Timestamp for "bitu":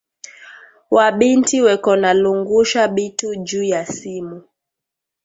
2.87-3.35